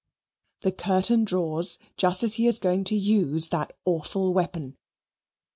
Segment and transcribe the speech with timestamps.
[0.61, 4.75] The curtain draws just as he is going to use that awful weapon.